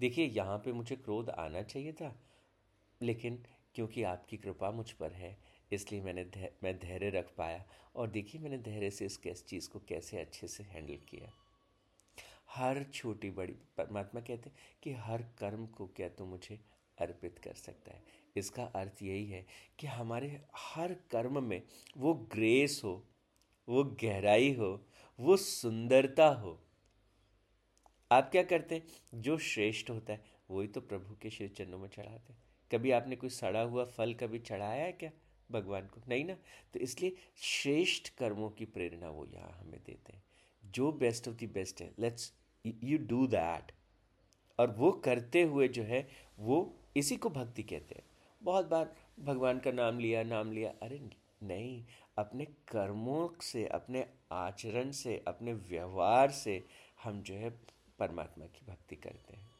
देखिए, 0.00 0.26
यहाँ 0.26 0.58
पे 0.58 0.72
मुझे 0.72 0.96
क्रोध 0.96 1.30
आना 1.30 1.62
चाहिए 1.62 1.92
था, 1.92 2.14
लेकिन 3.00 3.42
क्योंकि 3.74 4.02
आपकी 4.02 4.36
कृपा 4.36 4.70
मुझ 4.70 4.90
पर 4.90 5.12
है, 5.12 5.36
इसलिए 5.72 6.00
मैंने 6.02 6.50
मैं 6.64 6.78
धैर्य 6.78 7.10
रख 7.10 7.32
पाया 7.38 7.64
और 7.96 8.10
देखिए, 8.10 8.40
मैंने 8.40 8.58
धैर्य 8.58 8.90
से 8.90 9.06
इस 9.06 9.16
कैस, 9.16 9.44
चीज़ 9.44 9.68
को 9.70 9.78
कैसे 9.78 10.20
अच्छे 10.20 10.48
से 10.48 10.64
हैंडल 10.64 10.98
किया। 11.08 11.32
हर 12.50 12.82
छोटी 12.84 13.30
बड़ी 13.30 13.52
परमात्मा 13.76 14.20
कहते 14.20 14.50
हैं 14.50 14.56
कि 14.82 14.92
हर 14.92 15.22
कर्म 15.38 15.66
को 15.66 15.86
क्या 15.86 16.08
तो 16.08 16.26
मुझे 16.26 16.60
अर्पित 16.98 17.38
कर 17.38 17.54
सकता 17.54 17.92
है? 17.92 18.02
इसका 18.36 18.64
अर्थ 18.64 19.02
यही 19.02 19.26
है 19.26 19.44
कि 19.78 19.86
हमारे 19.86 20.28
हर 20.56 20.94
कर्म 21.10 21.42
में 21.42 21.62
वो 21.96 22.14
ग्रेस 22.32 22.80
हो, 22.84 23.02
वो 23.68 23.84
गहराई 24.02 24.52
हो, 24.54 24.86
वो 25.18 25.36
सुंदरता 25.36 26.28
हो 26.34 26.60
आप 28.12 28.30
क्या 28.30 28.42
करते 28.42 28.74
हैं? 28.74 28.86
जो 29.14 29.38
श्रेष्ठ 29.38 29.90
होता 29.90 30.12
है, 30.12 30.24
वही 30.50 30.68
तो 30.68 30.80
प्रभु 30.80 31.16
के 31.22 31.30
श्री 31.30 31.48
चरणों 31.48 31.78
में 31.78 31.88
चढ़ाते 31.88 32.32
हैं। 32.32 32.42
कभी 32.72 32.90
आपने 32.90 33.16
कोई 33.16 33.30
सड़ा 33.30 33.60
हुआ 33.60 33.84
फल 33.84 34.14
कभी 34.14 34.38
चढ़ाया 34.38 34.84
है 34.84 34.92
क्या 34.92 35.10
भगवान 35.50 35.86
को? 35.86 36.00
नहीं 36.08 36.24
ना? 36.24 36.34
तो 36.72 36.80
इसलिए 36.80 37.16
श्रेष्ठ 37.36 38.08
कर्मों 38.08 38.50
की 38.50 38.64
प्रेरणा 38.64 39.08
वो 39.08 39.26
यहाँ 39.26 39.52
हमें 39.52 39.80
देते 39.86 40.12
हैं। 40.12 40.22
जो 40.64 40.92
बेस्ट 40.92 41.28
ऑफ़ 41.28 41.34
द 41.34 41.50
बेस्ट 41.54 41.80
है 41.80 41.94
लेट्स 41.98 42.32
यू 42.66 42.98
डू 42.98 43.26
दैट 43.26 43.72
और 44.58 44.70
वो 44.70 44.92
करते 44.92 45.42
हुए 45.42 45.68
जो 45.68 45.82
है, 45.82 46.08
वो 46.38 46.76
इसी 46.96 47.16
को 47.16 47.30
भक्ति 47.30 47.62
कहते 47.62 47.94
हैं। 47.94 48.04
बहुत 48.42 48.66
बार 48.66 48.96
भगवान 49.20 49.58
का 49.58 49.72
नाम 49.72 49.98
लिया 49.98 50.22
नाम 50.22 50.52
लिया, 50.52 50.74
अरे 50.82 51.10
नहीं, 51.42 51.84
अपने 52.18 52.44
कर्मों 52.44 53.28
से, 53.42 53.66
अपने 53.66 54.06
आचरण 54.32 54.90
से, 54.90 55.24
अपने 55.28 55.52
व्यवहार 55.52 56.30
से 56.30 56.64
हम 57.02 57.22
जो 57.22 57.34
है 57.34 57.74
परमात्मा 57.98 58.46
की 58.46 58.66
भक्ति 58.66 58.96
करते 58.96 59.36
हैं। 59.36 59.50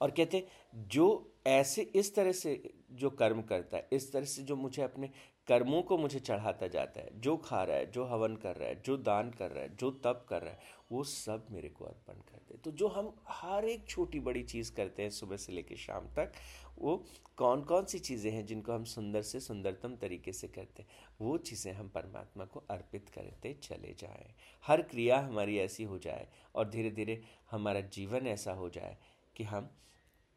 और 0.00 0.10
कहते 0.10 0.36
हैं, 0.36 0.46
जो 0.88 1.32
ऐसे 1.46 1.82
इस 1.82 2.14
तरह 2.14 2.32
से 2.32 2.74
जो 2.92 3.10
कर्म 3.10 3.42
करता 3.42 3.76
है, 3.76 3.88
इस 3.92 4.12
तरह 4.12 4.24
से 4.24 4.42
जो 4.42 4.56
मुझे 4.56 4.82
अपने 4.82 5.10
कर्मों 5.48 5.82
को 5.82 5.98
मुझे 5.98 6.20
चढ़ाता 6.20 6.66
जाता 6.66 7.00
है, 7.00 7.20
जो 7.20 7.36
खा 7.36 7.62
रहा 7.62 7.76
है, 7.76 7.90
जो 7.90 8.04
हवन 8.04 8.36
कर 8.36 8.56
रहा 8.56 8.68
है, 8.68 8.82
जो 8.82 8.96
दान 8.96 9.30
कर 9.30 9.50
रहा 9.50 9.62
है, 9.62 9.76
जो 9.76 9.90
तप 9.90 10.26
कर 10.28 10.42
रहा 10.42 10.52
है, 10.52 10.82
वो 10.92 11.04
सब 11.04 11.46
मेरे 11.50 11.68
को 11.68 11.84
अर्पण 11.84 12.14
करते 12.14 12.54
हैं 12.54 12.62
तो 12.62 12.70
जो 12.70 12.88
हम 12.88 13.16
हर 13.28 13.64
एक 13.64 13.86
छोटी 13.88 14.20
बड़ी 14.20 14.42
चीज़ 14.42 14.72
करते 14.72 15.02
हैं 15.02 15.10
सुबह 15.10 15.36
से 15.36 15.52
लेकर 15.52 15.76
शाम 15.76 16.06
तक 16.06 16.32
वो 16.78 17.04
कौन 17.36 17.62
कौन 17.62 17.84
सी 17.84 17.98
चीज़ें 17.98 18.32
हैं 18.32 18.46
जिनको 18.46 18.72
हम 18.72 18.84
सुंदर 18.84 19.22
से 19.22 19.40
सुंदरतम 19.40 19.96
तरीके 19.96 20.32
से 20.32 20.48
करते 20.48 20.82
हैं? 20.82 20.88
वो 21.20 21.38
चीज़ें 21.38 21.72
हम 21.72 21.88
परमात्मा 21.88 22.44
को 22.44 22.64
अर्पित 22.70 23.08
करते 23.08 23.54
चले 23.54 23.94
जाएँ। 23.98 24.34
हर 24.66 24.82
क्रिया 24.82 25.20
हमारी 25.20 25.58
ऐसी 25.58 25.84
हो 25.84 25.98
जाए 25.98 26.28
और 26.54 26.70
धीरे 26.70 26.90
धीरे 26.90 27.22
हमारा 27.50 27.80
जीवन 27.80 28.26
ऐसा 28.26 28.52
हो 28.52 28.70
जाए 28.70 28.98
कि 29.36 29.44
हम 29.44 29.70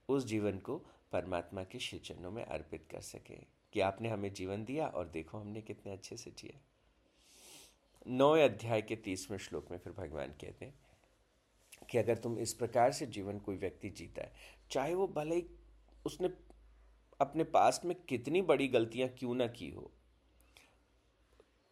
उस 0.09 0.25
जीवन 0.25 0.57
को 0.57 0.77
परमात्मा 1.11 1.63
के 1.63 1.99
चरणों 1.99 2.31
में 2.31 2.45
अर्पित 2.45 2.87
कर 2.91 3.01
सकें। 3.01 3.45
कि 3.73 3.81
आपने 3.81 4.09
हमें 4.09 4.33
जीवन 4.33 4.65
दिया 4.65 4.87
और 4.87 5.07
देखो 5.07 5.37
हमने 5.37 5.61
कितने 5.61 5.93
अच्छे 5.93 6.17
से 6.17 6.31
जिया 6.31 6.59
नौ 8.07 8.31
अध्याय 8.31 8.81
के 8.81 8.95
तीसवें 8.95 9.37
श्लोक 9.37 9.71
में 9.71 9.77
फिर 9.77 9.93
भगवान 9.93 10.27
कहते 10.27 10.65
हैं 10.65 10.73
कि 11.89 11.97
अगर 11.97 12.17
तुम 12.17 12.39
इस 12.39 12.53
प्रकार 12.53 12.91
से 12.91 13.05
जीवन 13.05 13.39
कोई 13.39 13.55
व्यक्ति 13.55 13.89
जीता 13.89 14.21
है, 14.21 14.33
चाहे 14.71 14.93
वो 14.93 15.07
भले 15.07 15.35
ही 15.35 15.41
उसने 16.05 16.29
अपने 17.19 17.43
पास 17.43 17.81
में 17.85 17.95
कितनी 17.99 18.41
बड़ी 18.41 18.67
गलतियाँ 18.67 19.09
क्यों 19.09 19.35
ना 19.35 19.47
की 19.47 19.69
हो? 19.69 19.91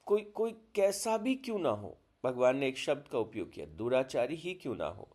कोई 0.07 0.21
कोई 0.35 0.51
कैसा 0.75 1.17
भी 1.17 1.35
क्यों 1.35 1.59
ना 1.59 1.69
हो, 1.69 1.97
भगवान 2.23 2.57
ने 2.57 2.67
एक 2.67 2.77
शब्द 2.77 3.07
का 3.07 3.19
उपयोग 3.19 3.51
किया, 3.53 3.65
दुराचारी 3.67 4.35
ही 4.35 4.53
क्यों 4.53 4.75
ना 4.75 4.87
हो? 4.87 5.09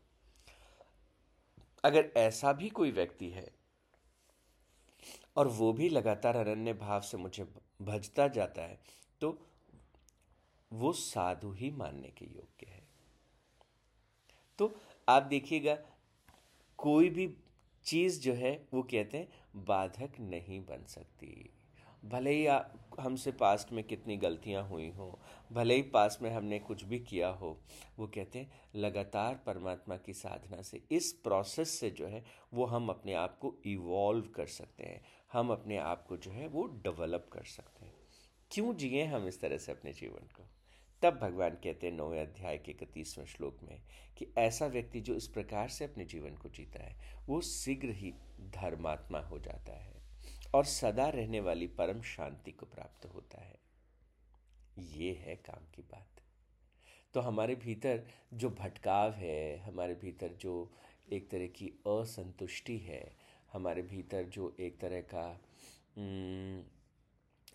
अगर 1.84 2.10
ऐसा 2.16 2.52
भी 2.52 2.68
कोई 2.70 2.90
व्यक्ति 2.90 3.28
है, 3.30 3.46
और 5.36 5.48
वो 5.48 5.72
भी 5.72 5.88
लगातार 5.88 6.36
अनन्य 6.36 6.72
भाव 6.74 7.00
से 7.00 7.16
मुझे 7.16 7.44
भजता 7.82 8.26
जाता 8.28 8.62
है 8.62 8.78
तो 9.20 9.36
वो 10.70 10.92
साधु 10.92 11.50
ही 11.52 11.70
मानने 11.70 12.08
के 12.08 12.24
योग्य 12.26 12.66
है। 12.66 12.86
तो 14.58 14.74
आप 15.08 15.22
देखिएगा, 15.22 15.76
कोई 16.78 17.10
भी 17.10 17.26
चीज़ 17.88 18.20
जो 18.20 18.34
है, 18.34 18.68
वो 18.74 18.82
कहते 18.82 19.18
हैं, 19.18 19.28
बाधक 19.56 20.12
नहीं 20.20 20.60
बन 20.60 20.84
सकती। 20.84 21.50
भले 22.04 22.30
ही 22.30 22.46
हमसे 23.00 23.32
पास्ट 23.32 23.72
में 23.72 23.84
कितनी 23.84 24.16
गलतियाँ 24.16 24.68
हुई 24.68 24.90
हों, 24.90 25.14
भले 25.52 25.74
ही 25.74 25.82
पास्ट 25.82 26.22
में 26.22 26.30
हमने 26.30 26.58
कुछ 26.58 26.84
भी 26.84 26.98
किया 26.98 27.28
हो, 27.28 27.60
वो 27.98 28.06
कहते 28.06 28.38
हैं, 28.38 28.52
लगातार 28.74 29.34
परमात्मा 29.34 29.96
की 29.96 30.12
साधना 30.12 30.62
से, 30.62 30.82
इस 30.90 31.12
प्रोसेस 31.12 31.70
से 31.70 31.90
जो 31.90 32.06
है, 32.06 32.24
वो 32.54 32.64
हम 32.64 32.88
अपने 32.88 33.12
आप 33.12 33.38
को 33.38 33.54
इवॉल्व 33.66 34.26
कर 34.26 34.46
सकते 34.46 34.84
हैं। 34.84 35.04
हम 35.32 35.50
अपने 35.50 35.76
आप 35.76 36.06
को 36.06 36.16
जो 36.16 36.30
है, 36.30 36.48
वो 36.48 36.66
डेवलप 36.66 37.30
कर 37.32 37.42
सकते 37.42 37.86
हैं। 37.86 37.94
क्यों 38.50 38.74
जिए 38.74 39.04
हम 39.04 39.28
इस 39.28 39.40
तरह 39.40 39.58
से 39.58 39.72
अपने 39.72 39.92
जीवन 39.92 40.26
को? 40.26 40.46
तब 41.02 41.18
भगवान 41.18 41.50
कहते 41.50 41.86
हैं 41.86 41.94
नौवें 41.94 42.20
अध्याय 42.20 42.58
के 42.58 42.72
इकतीसवें 42.72 43.26
श्लोक 43.26 43.58
में 43.62 43.82
कि 44.18 44.26
ऐसा 44.38 44.66
व्यक्ति 44.66 45.00
जो 45.00 45.14
इस 45.14 45.28
प्रकार 45.28 45.68
से 45.68 45.84
अपने 45.84 46.04
जीवन 46.04 46.36
को 46.36 46.48
जीता 46.48 46.84
है, 46.84 46.96
वो 47.26 47.40
शीघ्र 47.40 47.88
ही 47.88 48.12
धर्मात्मा 48.40 49.18
हो 49.18 49.38
जाता 49.38 49.72
है 49.72 50.02
और 50.54 50.64
सदा 50.64 51.08
रहने 51.08 51.40
वाली 51.40 51.66
परम 51.66 52.02
शांति 52.02 52.50
को 52.50 52.66
प्राप्त 52.66 53.06
होता 53.06 53.40
है। 53.40 53.60
ये 54.78 55.12
है 55.12 55.36
काम 55.36 55.64
की 55.74 55.82
बात। 55.82 56.08
तो 57.14 57.20
हमारे 57.20 57.54
भीतर 57.54 58.02
जो 58.34 58.50
भटकाव 58.50 59.12
है, 59.12 59.58
हमारे 59.58 59.94
भीतर 59.94 60.28
जो 60.28 60.72
एक 61.12 61.30
तरह 61.30 61.46
की 61.46 61.68
असंतुष्टि 61.86 62.78
है, 62.78 63.16
हमारे 63.52 63.82
भीतर 63.82 64.24
जो 64.24 64.56
एक 64.60 64.80
तरह 64.80 65.00
का 65.00 65.40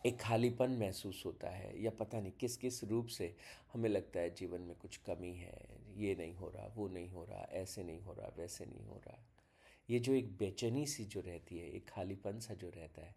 एक 0.05 0.19
खालीपन 0.19 0.71
महसूस 0.71 1.23
होता 1.25 1.49
है 1.49 1.83
या 1.83 1.91
पता 1.91 2.19
नहीं 2.19 2.31
किस 2.31 2.57
किस 2.57 2.83
रूप 2.83 3.07
से 3.07 3.35
हमें 3.73 3.89
लगता 3.89 4.19
है 4.19 4.35
जीवन 4.35 4.61
में 4.61 4.75
कुछ 4.75 4.97
कमी 4.97 5.33
है, 5.33 5.67
ये 5.95 6.15
नहीं 6.15 6.35
हो 6.35 6.49
रहा, 6.49 6.67
वो 6.67 6.87
नहीं 6.87 7.09
हो 7.09 7.23
रहा, 7.23 7.47
ऐसे 7.51 7.83
नहीं 7.83 8.01
हो 8.01 8.13
रहा, 8.13 8.27
वैसे 8.37 8.65
नहीं 8.65 8.85
हो 8.85 9.01
रहा। 9.07 9.25
ये 9.89 9.99
जो 9.99 10.13
एक 10.13 10.37
बेचैनी 10.37 10.85
सी 10.85 11.05
जो 11.05 11.21
रहती 11.21 11.57
है, 11.57 11.69
एक 11.69 11.89
खालीपन 11.89 12.39
सा 12.39 12.53
जो 12.53 12.69
रहता 12.69 13.01
है, 13.01 13.15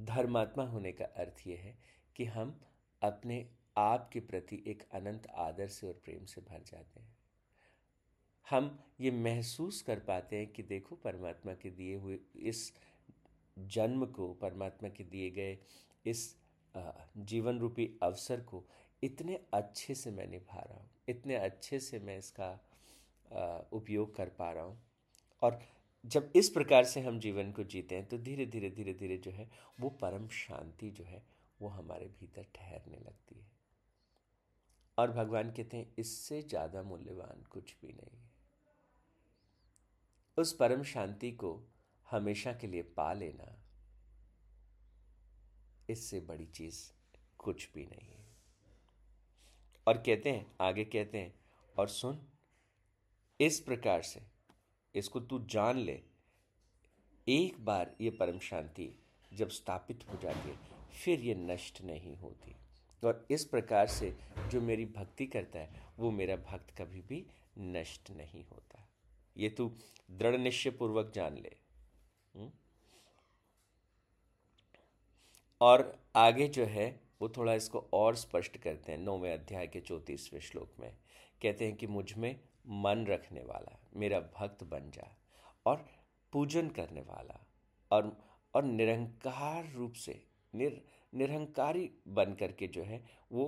धर्मात्मा 0.00 0.64
होने 0.64 0.92
का 0.92 1.04
अर्थ 1.04 1.46
ये 1.46 1.56
है 1.56 1.78
कि 2.16 2.24
हम 2.24 2.60
अपने 3.02 3.48
आप 3.76 4.10
के 4.12 4.20
प्रति 4.20 4.64
एक 4.66 4.82
अनंत 4.92 5.26
आदर 5.34 5.68
से 5.68 5.86
और 5.86 5.92
प्रेम 5.92 6.24
से 6.24 6.40
भर 6.40 6.62
जाते 6.62 7.00
हैं। 7.00 7.16
हम 8.50 8.84
ये 9.00 9.10
महसूस 9.10 9.82
कर 9.82 9.98
पाते 9.98 10.36
हैं 10.36 10.46
कि 10.46 10.62
देखो 10.62 10.96
परमात्मा 10.96 11.54
के 11.54 11.70
दिए 11.70 11.94
हुए 11.94 12.18
इस 12.36 12.72
जन्म 13.66 14.04
को, 14.06 14.32
परमात्मा 14.34 14.88
के 14.88 15.04
दिए 15.04 15.30
गए 15.30 15.58
इस 16.04 16.34
जीवन 17.18 17.58
रूपी 17.58 17.90
अवसर 18.02 18.40
को 18.42 18.64
इतने 19.02 19.38
अच्छे 19.54 19.94
से 19.94 20.10
मैं 20.10 20.26
निभा 20.28 20.60
रहा 20.60 20.76
हूँ, 20.76 20.88
इतने 21.08 21.36
अच्छे 21.36 21.80
से 21.80 21.98
मैं 22.00 22.18
इसका 22.18 22.52
उपयोग 23.72 24.14
कर 24.16 24.28
पा 24.38 24.50
रहा 24.52 24.64
हूँ। 24.64 24.78
और 25.42 25.60
जब 26.04 26.32
इस 26.36 26.48
प्रकार 26.48 26.84
से 26.84 27.00
हम 27.00 27.18
जीवन 27.20 27.50
को 27.52 27.64
जीते 27.64 27.94
हैं 27.94 28.06
तो 28.08 28.18
धीरे 28.18 28.46
धीरे 28.46 28.70
धीरे 28.70 28.92
धीरे 28.94 29.16
जो 29.16 29.30
है, 29.30 29.48
वो 29.80 29.88
परम 29.92 30.28
शांति 30.28 30.90
जो 30.90 31.04
है, 31.04 31.22
वो 31.60 31.68
हमारे 31.68 32.06
भीतर 32.20 32.46
ठहरने 32.54 32.98
लगती 32.98 33.38
है। 33.38 33.46
और 34.98 35.10
भगवान 35.12 35.50
कहते 35.50 35.76
हैं, 35.76 35.94
इससे 35.98 36.40
ज़्यादा 36.42 36.82
मूल्यवान 36.82 37.44
कुछ 37.50 37.74
भी 37.82 37.88
नहीं 37.88 38.10
है। 38.12 38.26
उस 40.38 40.52
परम 40.52 40.82
शांति 40.84 41.30
को 41.32 41.52
हमेशा 42.10 42.52
के 42.52 42.66
लिए 42.66 42.82
पा 42.82 43.12
लेना, 43.12 43.54
इससे 45.90 46.20
बड़ी 46.20 46.46
चीज़ 46.46 46.90
कुछ 47.38 47.68
भी 47.74 47.84
नहीं 47.84 48.08
है। 48.08 48.26
और 49.88 49.98
कहते 49.98 50.30
हैं, 50.30 50.56
आगे 50.60 50.84
कहते 50.84 51.18
हैं, 51.18 51.34
और 51.78 51.88
सुन, 51.88 52.26
इस 53.40 53.60
प्रकार 53.60 54.02
से 54.02 54.20
इसको 54.94 55.20
तू 55.20 55.38
जान 55.38 55.76
ले। 55.76 56.02
एक 57.28 57.64
बार 57.64 57.96
ये 58.00 58.10
परम 58.10 58.38
शांति 58.38 59.04
जब 59.32 59.48
स्थापित 59.48 60.04
हो 60.08 60.18
जाती 60.18 60.48
है, 60.48 60.56
फिर 61.04 61.20
ये 61.20 61.34
नष्ट 61.34 61.82
नहीं 61.82 62.16
होती। 62.16 62.56
और 63.04 63.26
इस 63.30 63.44
प्रकार 63.44 63.86
से 63.86 64.18
जो 64.48 64.60
मेरी 64.60 64.86
भक्ति 64.86 65.26
करता 65.26 65.58
है, 65.58 65.86
वो 65.98 66.10
मेरा 66.10 66.36
भक्त 66.36 66.70
कभी 66.78 67.00
भी 67.00 67.26
नष्ट 67.58 68.10
नहीं 68.10 68.44
होता। 68.44 68.88
ये 69.36 69.48
तू 69.48 69.78
दृढ़ 70.10 70.36
निश्चय 70.36 70.70
पूर्वक 70.70 71.12
जान 71.14 71.36
ले। 71.36 71.67
और 75.60 75.92
आगे 76.16 76.48
जो 76.48 76.64
है, 76.64 76.88
वो 77.22 77.28
थोड़ा 77.28 77.54
इसको 77.54 77.84
और 77.92 78.16
स्पष्ट 78.16 78.56
करते 78.56 78.92
हैं 78.92 78.98
नौवें 78.98 79.32
अध्याय 79.32 79.66
के 79.66 79.80
चौंतीसवें 79.80 80.40
श्लोक 80.40 80.74
में। 80.80 80.90
कहते 81.42 81.64
हैं 81.64 81.76
कि 81.76 81.86
मुझमें 81.86 82.34
मन 82.66 83.04
रखने 83.06 83.42
वाला, 83.42 83.78
मेरा 83.96 84.20
भक्त 84.20 84.64
बन 84.64 84.90
जा 84.90 85.16
और 85.66 85.84
पूजन 86.32 86.68
करने 86.68 87.00
वाला 87.00 87.40
और 87.90 88.16
और 88.54 88.64
निरंकार 88.64 89.72
रूप 89.72 89.92
से, 89.92 90.22
निर 90.54 90.80
निरहंकारी 91.14 91.90
बन 92.08 92.34
करके 92.34 92.66
जो 92.66 92.82
है, 92.82 93.04
वो 93.32 93.46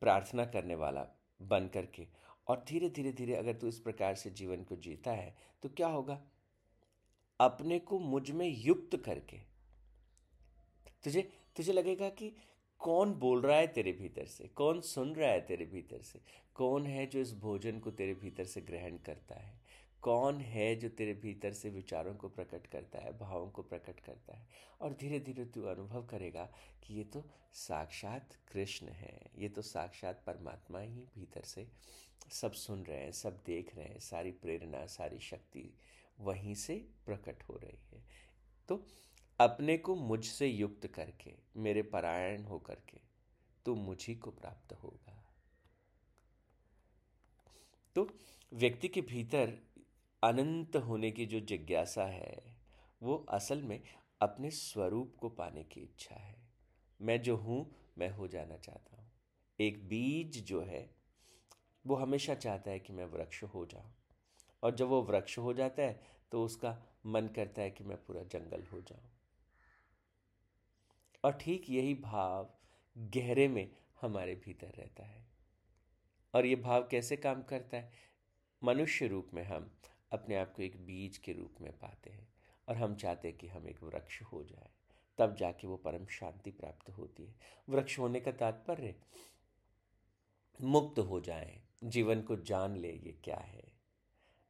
प्रार्थना 0.00 0.44
करने 0.44 0.74
वाला 0.74 1.06
बन 1.40 1.68
करके 1.68 2.06
और 2.48 2.64
धीरे 2.68 2.88
धीरे 2.88 3.12
धीरे 3.12 3.34
अगर 3.34 3.52
तू 3.52 3.68
इस 3.68 3.78
प्रकार 3.78 4.14
से 4.14 4.30
जीवन 4.30 4.62
को 4.62 4.76
जीता 4.76 5.12
है 5.12 5.34
तो 5.62 5.68
क्या 5.68 5.88
होगा? 5.88 6.20
अपने 7.40 7.78
को 7.78 7.98
मुझमें 7.98 8.46
युक्त 8.48 8.96
करके 8.96 9.40
तुझे 11.04 11.32
तुझे 11.56 11.72
लगेगा 11.72 12.08
कि 12.08 12.32
कौन 12.78 13.14
बोल 13.14 13.42
रहा 13.42 13.56
है 13.56 13.66
तेरे 13.66 13.92
भीतर 13.92 14.26
से? 14.26 14.48
कौन 14.48 14.80
सुन 14.80 15.14
रहा 15.14 15.30
है 15.30 15.40
तेरे 15.40 15.66
भीतर 15.66 16.02
से? 16.02 16.20
कौन 16.54 16.86
है 16.86 17.06
जो 17.06 17.20
इस 17.20 17.34
भोजन 17.34 17.78
को 17.78 17.90
तेरे 17.90 18.14
भीतर 18.14 18.44
से 18.44 18.60
ग्रहण 18.60 18.96
करता 18.96 19.34
है? 19.34 19.60
कौन 20.02 20.40
है 20.40 20.76
जो 20.76 20.88
तेरे 20.88 21.14
भीतर 21.14 21.52
से 21.52 21.70
विचारों 21.70 22.14
को 22.14 22.28
प्रकट 22.28 22.66
करता 22.66 22.98
है, 22.98 23.18
भावों 23.18 23.50
को 23.50 23.62
प्रकट 23.62 24.00
करता 24.00 24.36
है? 24.36 24.46
और 24.80 24.92
धीरे 24.92 25.20
धीरे 25.20 25.44
तू 25.44 25.62
अनुभव 25.62 26.06
करेगा 26.06 26.44
कि 26.84 26.94
ये 26.94 27.04
तो 27.04 27.24
साक्षात 27.52 28.34
कृष्ण 28.52 28.88
है। 28.88 29.30
ये 29.38 29.48
तो 29.48 29.62
साक्षात 29.62 30.22
परमात्मा 30.26 30.80
ही 30.80 31.00
भीतर 31.00 31.42
से 31.42 31.68
सब 32.30 32.52
सुन 32.52 32.82
रहे 32.82 32.98
हैं, 32.98 33.12
सब 33.12 33.42
देख 33.46 33.76
रहे 33.76 33.86
हैं। 33.86 33.98
सारी 33.98 34.30
प्रेरणा, 34.30 34.86
सारी 34.86 35.18
शक्ति 35.18 35.74
वहीं 36.20 36.54
से 36.54 36.88
प्रकट 37.06 37.42
हो 37.42 37.54
रही 37.54 37.78
है। 37.92 38.04
तो 38.68 38.86
अपने 39.40 39.76
को 39.78 39.94
मुझसे 39.94 40.46
युक्त 40.46 40.86
करके, 40.86 41.34
मेरे 41.56 41.82
परायण 41.82 42.44
होकर 42.44 42.74
के 42.74 43.00
तो 43.66 43.74
मुझी 43.74 44.14
को 44.14 44.30
प्राप्त 44.30 44.72
होगा। 44.72 45.24
तो 47.96 48.08
व्यक्ति 48.52 48.88
के 48.88 49.00
भीतर 49.00 49.52
अनंत 50.22 50.76
होने 50.76 51.10
की 51.10 51.26
जो 51.26 51.40
जिज्ञासा 51.40 52.04
है, 52.04 52.56
वो 53.02 53.26
असल 53.28 53.62
में 53.62 53.80
अपने 54.20 54.50
स्वरूप 54.50 55.16
को 55.20 55.28
पाने 55.28 55.64
की 55.64 55.80
इच्छा 55.80 56.14
है। 56.14 56.36
मैं 57.00 57.22
जो 57.22 57.36
हूँ, 57.36 57.74
मैं 57.98 58.10
हो 58.10 58.28
जाना 58.28 58.56
चाहता 58.56 58.96
हूँ। 58.96 59.10
एक 59.60 59.88
बीज 59.88 60.44
जो 60.44 60.62
है, 60.62 60.90
वो 61.86 61.94
हमेशा 61.94 62.34
चाहता 62.34 62.70
है 62.70 62.78
कि 62.78 62.92
मैं 62.92 63.04
वृक्ष 63.04 63.42
हो 63.42 63.66
जाऊँ। 63.66 63.92
और 64.62 64.74
जब 64.74 64.86
वो 64.86 65.02
वृक्ष 65.02 65.38
हो 65.38 65.52
जाता 65.52 65.82
है 65.82 66.00
तो 66.32 66.44
उसका 66.44 66.76
मन 67.06 67.28
करता 67.28 67.62
है 67.62 67.70
कि 67.70 67.84
मैं 67.84 67.96
पूरा 67.96 68.22
जंगल 68.22 68.62
हो 68.72 68.80
जाऊँ। 68.80 69.10
और 71.28 71.34
ठीक 71.34 71.70
यही 71.70 71.94
भाव 71.94 72.54
गहरे 72.98 73.48
में 73.48 73.70
हमारे 74.00 74.34
भीतर 74.34 74.66
रहता 74.66 75.04
है। 75.04 75.26
और 76.34 76.46
ये 76.46 76.56
भाव 76.56 76.88
कैसे 76.90 77.16
काम 77.16 77.42
करता 77.42 77.76
है? 77.76 77.92
मनुष्य 78.64 79.06
रूप 79.06 79.30
में 79.34 79.44
हम 79.44 79.70
अपने 80.12 80.36
आप 80.36 80.52
को 80.52 80.62
एक 80.62 80.86
बीज 80.86 81.18
के 81.18 81.32
रूप 81.32 81.54
में 81.60 81.78
पाते 81.78 82.10
हैं 82.10 82.28
और 82.68 82.76
हम 82.76 82.94
चाहते 82.94 83.28
हैं 83.28 83.38
कि 83.38 83.48
हम 83.48 83.68
एक 83.68 83.82
वृक्ष 83.82 84.22
हो 84.22 84.44
जाए 84.44 84.70
तब 85.18 85.36
जाके 85.36 85.66
वो 85.66 85.76
परम 85.76 86.06
शांति 86.06 86.50
प्राप्त 86.50 86.90
होती 86.90 87.24
है। 87.24 87.34
वृक्ष 87.68 87.98
होने 87.98 88.20
का 88.20 88.32
तात्पर्य 88.32 88.94
मुक्त 90.62 90.98
हो 90.98 91.20
जाए 91.20 91.62
जीवन 91.84 92.22
को 92.22 92.36
जान 92.36 92.76
ले 92.76 92.92
ये 92.92 93.12
क्या 93.24 93.36
है। 93.36 93.72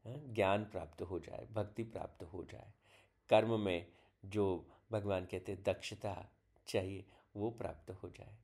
हाँ, 0.04 0.18
ज्ञान 0.34 0.64
प्राप्त 0.64 1.02
हो 1.02 1.20
जाए 1.20 1.46
भक्ति 1.52 1.82
प्राप्त 1.82 2.24
हो 2.24 2.44
जाए। 2.44 2.72
कर्म 3.28 3.60
में 3.60 3.86
जो 4.24 4.70
भगवान 4.92 5.26
कहते 5.26 5.52
हैं 5.52 5.62
दक्षता 5.62 6.30
चाहिए, 6.68 7.04
वो 7.36 7.50
प्राप्त 7.50 7.90
हो 7.92 8.08
जाए। 8.08 8.36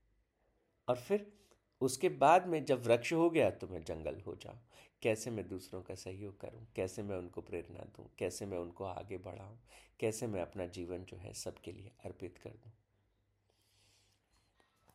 और 0.88 0.96
फिर 0.96 1.32
उसके 1.80 2.08
बाद 2.08 2.46
में 2.46 2.64
जब 2.64 2.84
वृक्ष 2.84 3.12
हो 3.12 3.28
गया 3.30 3.50
तो 3.50 3.66
मैं 3.68 3.82
जंगल 3.84 4.20
हो 4.26 4.34
जाऊँ। 4.34 4.58
कैसे 5.02 5.30
मैं 5.30 5.46
दूसरों 5.48 5.82
का 5.82 5.94
सहयोग 5.94 6.38
करूँ? 6.40 6.66
कैसे 6.76 7.02
मैं 7.02 7.16
उनको 7.16 7.40
प्रेरणा 7.40 7.84
दूँ? 7.96 8.08
कैसे 8.18 8.46
मैं 8.46 8.58
उनको 8.58 8.84
आगे 8.84 9.18
बढ़ाऊँ? 9.18 9.58
कैसे 10.00 10.26
मैं 10.26 10.42
अपना 10.42 10.66
जीवन 10.68 11.04
जो 11.04 11.16
है 11.16 11.32
सबके 11.34 11.72
लिए 11.72 11.90
अर्पित 12.04 12.38
कर 12.38 12.50
दूँ? 12.50 12.72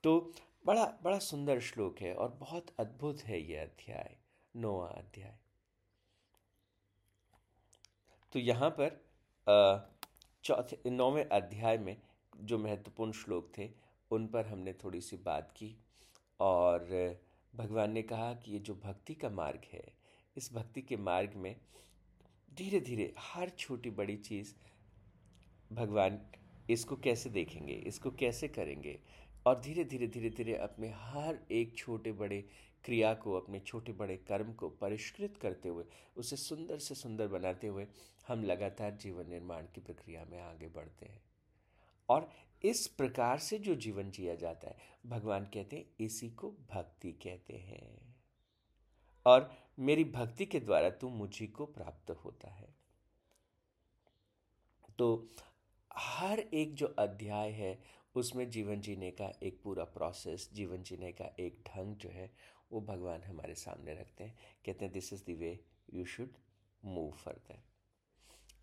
तो 0.03 0.33
बड़ा 0.65 0.85
बड़ा 1.03 1.17
सुंदर 1.19 1.59
श्लोक 1.59 1.99
है 2.01 2.13
और 2.13 2.29
बहुत 2.31 2.67
अद्भुत 2.79 3.21
है 3.21 3.39
ये 3.41 3.57
अध्याय, 3.57 4.17
नौवा 4.55 4.87
अध्याय। 4.87 5.37
तो 8.33 8.39
यहाँ 8.39 8.69
पर 8.79 8.99
चौथे, 10.43 10.89
नौवें 10.89 11.25
अध्याय 11.25 11.77
में 11.77 11.95
जो 12.41 12.57
महत्वपूर्ण 12.57 13.11
श्लोक 13.11 13.51
थे, 13.57 13.69
उन 14.11 14.27
पर 14.27 14.45
हमने 14.45 14.73
थोड़ी 14.73 15.01
सी 15.01 15.17
बात 15.17 15.51
की 15.51 15.75
और 16.39 16.87
भगवान 17.53 17.91
ने 17.91 18.01
कहा 18.01 18.33
कि 18.33 18.51
ये 18.51 18.59
जो 18.59 18.73
भक्ति 18.75 19.13
का 19.13 19.29
मार्ग 19.29 19.61
है, 19.73 19.83
इस 20.35 20.53
भक्ति 20.53 20.81
के 20.81 20.97
मार्ग 20.97 21.33
में 21.35 21.55
धीरे 22.51 22.79
धीरे 22.79 23.13
हर 23.19 23.49
छोटी 23.49 23.89
बड़ी 23.89 24.15
चीज़ 24.17 24.53
भगवान 25.71 26.19
इसको 26.69 26.95
कैसे 26.95 27.29
देखेंगे, 27.29 27.73
इसको 27.73 28.11
कैसे 28.11 28.47
करेंगे 28.47 28.99
और 29.45 29.59
धीरे 29.61 29.83
धीरे 29.83 30.07
धीरे 30.07 30.29
धीरे 30.29 30.55
अपने 30.57 30.89
हर 30.95 31.39
एक 31.51 31.75
छोटे 31.77 32.11
बड़े 32.11 32.41
क्रिया 32.85 33.13
को, 33.13 33.33
अपने 33.33 33.59
छोटे 33.59 33.91
बड़े 33.91 34.17
कर्म 34.17 34.53
को 34.53 34.69
परिष्कृत 34.71 35.37
करते 35.37 35.69
हुए, 35.69 35.85
उसे 36.17 36.35
सुंदर 36.35 36.77
से 36.77 36.95
सुंदर 36.95 37.27
बनाते 37.27 37.67
हुए 37.67 37.87
हम 38.27 38.43
लगातार 38.43 38.97
जीवन 39.01 39.29
निर्माण 39.29 39.65
की 39.75 39.81
प्रक्रिया 39.81 40.25
में 40.31 40.39
आगे 40.41 40.67
बढ़ते 40.67 41.05
हैं। 41.05 41.21
और 42.09 42.33
इस 42.63 42.87
प्रकार 42.87 43.39
से 43.39 43.59
जो 43.59 43.75
जीवन 43.75 44.11
जिया 44.11 44.35
जाता 44.35 44.67
है, 44.67 44.77
भगवान 45.05 45.45
कहते 45.45 45.75
हैं, 45.75 45.85
इसी 45.99 46.29
को 46.29 46.51
भक्ति 46.51 47.11
कहते 47.11 47.57
हैं। 47.57 48.15
और 49.25 49.53
मेरी 49.79 50.03
भक्ति 50.03 50.45
के 50.45 50.59
द्वारा 50.59 50.89
तू 50.89 51.09
मुझी 51.09 51.47
को 51.47 51.65
प्राप्त 51.65 52.11
होता 52.11 52.49
है। 52.49 52.75
तो 54.97 55.27
हर 55.93 56.39
एक 56.39 56.75
जो 56.75 56.87
अध्याय 56.87 57.51
है, 57.51 57.83
उसमें 58.15 58.49
जीवन 58.49 58.81
जीने 58.81 59.11
का 59.11 59.33
एक 59.43 59.61
पूरा 59.63 59.83
प्रोसेस 59.83 60.49
जीवन 60.53 60.83
जीने 60.83 61.11
का 61.11 61.35
एक 61.39 61.63
ढंग 61.67 61.95
जो 61.95 62.09
है, 62.09 62.33
वो 62.71 62.81
भगवान 62.81 63.23
हमारे 63.23 63.55
सामने 63.55 63.93
रखते 63.93 64.23
हैं। 64.23 64.39
कहते 64.65 64.85
हैं 64.85 64.93
this 64.93 65.13
is 65.13 65.23
the 65.25 65.29
way 65.29 65.65
you 65.93 66.05
should 66.05 66.29
move 66.85 67.11
further 67.11 67.59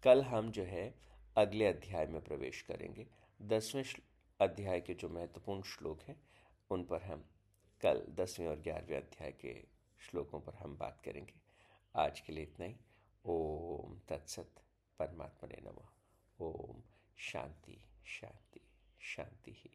कल 0.03 0.23
हम 0.23 0.51
जो 0.51 0.65
है, 0.65 0.95
अगले 1.37 1.67
अध्याय 1.67 2.07
में 2.07 2.25
प्रवेश 2.25 2.63
करेंगे। 2.63 3.07
दसवें 3.43 3.85
अध्याय 4.41 4.81
के 4.81 4.95
जो 4.95 5.09
महत्वपूर्ण 5.09 5.63
श्लोक 5.63 6.03
हैं, 6.03 6.23
उन 6.71 6.85
पर 6.85 7.03
हम 7.03 7.25
कल 7.81 8.07
दसवें 8.11 8.47
और 8.47 8.61
ग्यारहवें 8.61 8.97
अध्याय 8.97 9.33
के 9.33 9.65
श्लोकों 9.99 10.41
पर 10.41 10.55
हम 10.55 10.77
बात 10.77 11.01
करेंगे। 11.05 11.35
आज 11.97 12.21
के 12.21 12.33
लिए 12.33 12.45
इतना 12.45 12.67
ही। 12.67 12.77
ओम 13.25 14.01
तत्सत 14.09 14.63
परमात्मा 14.99 15.49
ने 15.49 15.71
नमः। 15.71 15.89
ओम 16.41 16.83
शांति 17.17 17.85
शांति 18.07 18.61
शांति 19.01 19.53
ही। 19.53 19.71